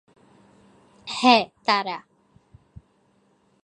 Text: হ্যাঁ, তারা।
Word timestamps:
হ্যাঁ, 1.07 1.43
তারা। 1.65 1.97